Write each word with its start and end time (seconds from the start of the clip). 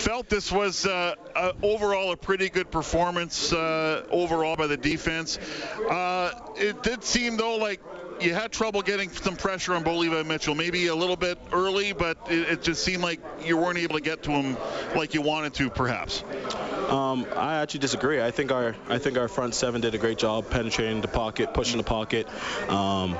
felt 0.00 0.30
this 0.30 0.50
was 0.50 0.86
uh, 0.86 1.14
overall 1.62 2.12
a 2.12 2.16
pretty 2.16 2.48
good 2.48 2.70
performance 2.70 3.52
uh, 3.52 4.06
overall 4.10 4.56
by 4.56 4.66
the 4.66 4.76
defense. 4.76 5.38
Uh, 5.90 6.32
it 6.56 6.82
did 6.82 7.04
seem 7.04 7.36
though 7.36 7.56
like 7.56 7.80
you 8.20 8.34
had 8.34 8.52
trouble 8.52 8.82
getting 8.82 9.10
some 9.10 9.36
pressure 9.36 9.74
on 9.74 9.82
Bo 9.82 9.98
Levi 9.98 10.22
Mitchell, 10.22 10.54
maybe 10.54 10.86
a 10.88 10.94
little 10.94 11.16
bit 11.16 11.38
early, 11.52 11.92
but 11.92 12.18
it, 12.28 12.48
it, 12.48 12.62
just 12.62 12.82
seemed 12.82 13.02
like 13.02 13.20
you 13.42 13.56
weren't 13.56 13.78
able 13.78 13.96
to 13.96 14.00
get 14.00 14.22
to 14.24 14.30
him 14.30 14.56
like 14.94 15.14
you 15.14 15.22
wanted 15.22 15.54
to, 15.54 15.70
perhaps. 15.70 16.22
Um, 16.88 17.26
I 17.36 17.60
actually 17.62 17.80
disagree. 17.80 18.20
I 18.20 18.30
think 18.30 18.52
our 18.52 18.74
I 18.88 18.98
think 18.98 19.16
our 19.16 19.28
front 19.28 19.54
seven 19.54 19.80
did 19.80 19.94
a 19.94 19.98
great 19.98 20.18
job 20.18 20.50
penetrating 20.50 21.00
the 21.00 21.08
pocket, 21.08 21.54
pushing 21.54 21.78
the 21.78 21.84
pocket. 21.84 22.28
Um, 22.68 23.16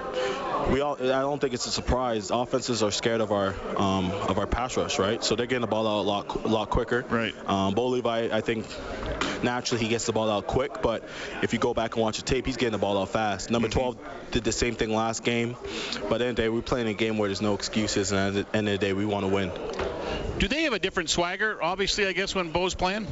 we 0.71 0.81
all, 0.81 0.97
I 1.01 1.21
don't 1.21 1.41
think 1.41 1.55
it's 1.55 1.67
a 1.67 1.71
surprise. 1.71 2.31
Offenses 2.31 2.83
are 2.83 2.91
scared 2.91 3.21
of 3.21 3.33
our 3.33 3.55
um, 3.77 4.11
of 4.11 4.39
our 4.39 4.47
pass 4.47 4.77
rush, 4.77 4.99
right? 4.99 5.23
So 5.23 5.37
they're 5.37 5.47
getting 5.47 5.63
the 5.63 5.67
ball 5.67 5.87
out 5.87 6.03
a 6.03 6.07
lot, 6.09 6.45
a 6.45 6.49
lot 6.49 6.71
quicker. 6.71 7.05
Right. 7.09 7.35
Um, 7.49 7.75
Bo 7.75 7.89
Levi, 7.89 8.29
I 8.33 8.41
think 8.41 8.67
naturally 9.43 9.83
he 9.83 9.89
gets 9.89 10.07
the 10.07 10.13
ball 10.13 10.31
out 10.31 10.47
quick, 10.47 10.83
but 10.83 11.05
if 11.43 11.53
you 11.53 11.59
go 11.59 11.75
back 11.75 11.95
and 11.95 12.03
watch 12.03 12.19
the 12.19 12.23
tape, 12.23 12.47
he's 12.47 12.57
getting 12.57 12.73
the 12.73 12.79
ball 12.79 13.01
out 13.01 13.09
fast. 13.09 13.51
Number 13.51 13.69
mm-hmm. 13.69 13.81
12 13.81 13.99
did 14.33 14.45
the 14.45 14.53
same 14.53 14.75
thing 14.75 14.95
last 14.95 15.25
game, 15.25 15.57
but 16.09 16.15
at 16.15 16.19
the 16.19 16.27
end 16.27 16.31
of 16.31 16.37
the 16.37 16.43
day, 16.43 16.49
we're 16.49 16.63
playing 16.63 16.89
a 16.89 16.95
game 16.95 17.19
where 17.19 17.29
there's 17.29 17.43
no 17.43 17.55
excuses, 17.55 18.13
and 18.13 18.37
at 18.37 18.53
the 18.53 18.57
end 18.57 18.69
of 18.69 18.79
the 18.79 18.87
day, 18.87 18.93
we 18.93 19.07
want 19.07 19.25
to 19.25 19.29
win. 19.29 19.51
Do 20.39 20.49
they 20.49 20.63
have 20.63 20.73
a 20.73 20.79
different 20.79 21.11
swagger? 21.11 21.63
Obviously, 21.63 22.07
I 22.07 22.13
guess 22.13 22.35
when 22.35 22.51
Bo's 22.51 22.75
playing. 22.75 23.07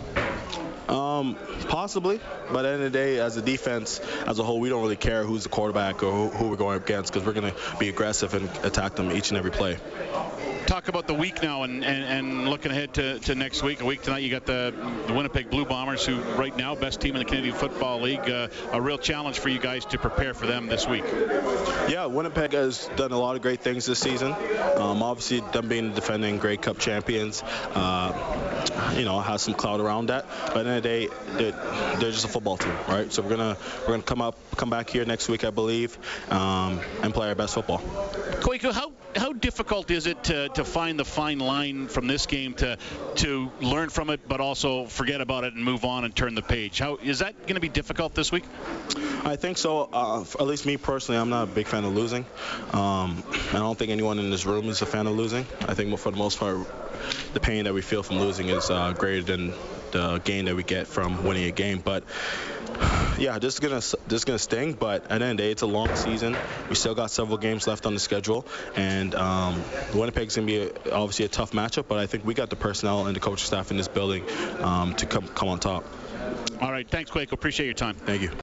Um, 0.88 1.36
possibly, 1.68 2.20
but 2.50 2.58
at 2.58 2.62
the 2.62 2.68
end 2.68 2.82
of 2.84 2.92
the 2.92 2.98
day, 2.98 3.18
as 3.18 3.36
a 3.36 3.42
defense 3.42 4.00
as 4.26 4.38
a 4.38 4.42
whole, 4.42 4.58
we 4.58 4.68
don't 4.68 4.82
really 4.82 4.96
care 4.96 5.24
who's 5.24 5.42
the 5.42 5.50
quarterback 5.50 6.02
or 6.02 6.10
who, 6.10 6.28
who 6.28 6.48
we're 6.48 6.56
going 6.56 6.78
against 6.78 7.12
because 7.12 7.26
we're 7.26 7.34
going 7.34 7.52
to 7.52 7.58
be 7.78 7.88
aggressive 7.88 8.34
and 8.34 8.48
attack 8.64 8.94
them 8.94 9.12
each 9.12 9.30
and 9.30 9.38
every 9.38 9.50
play 9.50 9.78
talk 10.68 10.88
about 10.88 11.06
the 11.06 11.14
week 11.14 11.42
now 11.42 11.62
and, 11.62 11.82
and, 11.82 12.04
and 12.04 12.48
looking 12.50 12.70
ahead 12.70 12.92
to, 12.92 13.18
to 13.20 13.34
next 13.34 13.62
week. 13.62 13.80
A 13.80 13.86
week 13.86 14.02
tonight, 14.02 14.18
you 14.18 14.30
got 14.30 14.44
the, 14.44 14.74
the 15.06 15.14
Winnipeg 15.14 15.48
Blue 15.48 15.64
Bombers, 15.64 16.04
who 16.04 16.20
right 16.34 16.54
now 16.58 16.74
best 16.74 17.00
team 17.00 17.16
in 17.16 17.20
the 17.20 17.24
Canadian 17.24 17.54
Football 17.54 18.02
League. 18.02 18.28
Uh, 18.28 18.48
a 18.72 18.80
real 18.80 18.98
challenge 18.98 19.38
for 19.38 19.48
you 19.48 19.58
guys 19.58 19.86
to 19.86 19.98
prepare 19.98 20.34
for 20.34 20.46
them 20.46 20.66
this 20.66 20.86
week. 20.86 21.04
Yeah, 21.88 22.04
Winnipeg 22.04 22.52
has 22.52 22.90
done 22.96 23.12
a 23.12 23.18
lot 23.18 23.34
of 23.34 23.40
great 23.40 23.60
things 23.60 23.86
this 23.86 23.98
season. 23.98 24.32
Um, 24.76 25.02
obviously, 25.02 25.40
them 25.52 25.68
being 25.68 25.94
defending 25.94 26.36
Grey 26.36 26.58
Cup 26.58 26.78
champions, 26.78 27.42
uh, 27.74 28.92
you 28.94 29.06
know, 29.06 29.20
has 29.20 29.40
some 29.40 29.54
cloud 29.54 29.80
around 29.80 30.10
that. 30.10 30.26
But 30.52 30.66
at 30.66 30.74
the 30.74 30.77
of 30.78 30.82
the 30.82 30.88
day, 30.88 31.08
they're, 31.36 31.52
they're, 31.98 32.10
just 32.10 32.24
a 32.24 32.28
football 32.28 32.56
team, 32.56 32.72
right? 32.88 33.12
So 33.12 33.22
we're 33.22 33.30
gonna 33.30 33.56
we're 33.82 33.94
gonna 33.94 34.02
come 34.02 34.22
up, 34.22 34.36
come 34.56 34.70
back 34.70 34.90
here 34.90 35.04
next 35.04 35.28
week, 35.28 35.44
I 35.44 35.50
believe, 35.50 35.98
um, 36.30 36.80
and 37.02 37.12
play 37.12 37.28
our 37.28 37.34
best 37.34 37.54
football. 37.54 37.78
Kwaku, 38.40 38.72
how 38.72 38.92
how 39.16 39.32
difficult 39.32 39.90
is 39.90 40.06
it 40.06 40.24
to, 40.24 40.48
to 40.50 40.64
find 40.64 40.98
the 40.98 41.04
fine 41.04 41.38
line 41.38 41.88
from 41.88 42.06
this 42.06 42.26
game 42.26 42.54
to 42.54 42.78
to 43.16 43.50
learn 43.60 43.88
from 43.88 44.10
it, 44.10 44.28
but 44.28 44.40
also 44.40 44.86
forget 44.86 45.20
about 45.20 45.44
it 45.44 45.54
and 45.54 45.64
move 45.64 45.84
on 45.84 46.04
and 46.04 46.14
turn 46.14 46.34
the 46.34 46.42
page? 46.42 46.78
How 46.78 46.96
is 46.96 47.18
that 47.20 47.38
going 47.42 47.54
to 47.54 47.60
be 47.60 47.68
difficult 47.68 48.14
this 48.14 48.30
week? 48.30 48.44
I 49.24 49.36
think 49.36 49.58
so. 49.58 49.88
Uh, 49.92 50.20
at 50.20 50.46
least 50.46 50.66
me 50.66 50.76
personally, 50.76 51.20
I'm 51.20 51.30
not 51.30 51.44
a 51.44 51.46
big 51.46 51.66
fan 51.66 51.84
of 51.84 51.94
losing. 51.94 52.24
Um, 52.72 53.22
I 53.50 53.58
don't 53.58 53.78
think 53.78 53.90
anyone 53.90 54.18
in 54.18 54.30
this 54.30 54.46
room 54.46 54.68
is 54.68 54.82
a 54.82 54.86
fan 54.86 55.06
of 55.06 55.16
losing. 55.16 55.46
I 55.66 55.74
think 55.74 55.96
for 55.98 56.10
the 56.10 56.18
most 56.18 56.38
part, 56.38 56.58
the 57.32 57.40
pain 57.40 57.64
that 57.64 57.74
we 57.74 57.82
feel 57.82 58.02
from 58.02 58.18
losing 58.20 58.48
is 58.48 58.70
uh, 58.70 58.92
greater 58.92 59.22
than 59.22 59.52
the 59.92 60.18
gain 60.18 60.46
that 60.46 60.56
we 60.56 60.62
get 60.62 60.86
from 60.86 61.24
winning 61.24 61.44
a 61.44 61.50
game. 61.50 61.80
But 61.84 62.04
yeah, 63.18 63.38
this 63.38 63.54
is 63.54 63.60
gonna 63.60 63.76
this 63.76 64.20
is 64.20 64.24
gonna 64.24 64.38
sting. 64.38 64.74
But 64.74 65.02
at 65.04 65.08
the 65.08 65.14
end 65.14 65.22
of 65.22 65.36
the 65.36 65.42
day, 65.44 65.50
it's 65.50 65.62
a 65.62 65.66
long 65.66 65.94
season. 65.96 66.36
We 66.68 66.74
still 66.74 66.94
got 66.94 67.10
several 67.10 67.38
games 67.38 67.66
left 67.66 67.86
on 67.86 67.94
the 67.94 68.00
schedule, 68.00 68.46
and 68.76 69.14
um, 69.14 69.62
Winnipeg's 69.94 70.36
gonna 70.36 70.46
be 70.46 70.58
a, 70.58 70.92
obviously 70.92 71.24
a 71.24 71.28
tough 71.28 71.52
matchup. 71.52 71.86
But 71.88 71.98
I 71.98 72.06
think 72.06 72.24
we 72.24 72.34
got 72.34 72.50
the 72.50 72.56
personnel 72.56 73.06
and 73.06 73.16
the 73.16 73.20
coaching 73.20 73.46
staff 73.46 73.70
in 73.70 73.76
this 73.76 73.88
building 73.88 74.24
um, 74.60 74.94
to 74.94 75.06
come 75.06 75.26
come 75.28 75.48
on 75.48 75.58
top. 75.58 75.84
All 76.60 76.72
right, 76.72 76.88
thanks, 76.88 77.10
Quake. 77.10 77.32
Appreciate 77.32 77.66
your 77.66 77.74
time. 77.74 77.94
Thank 77.94 78.22
you. 78.22 78.38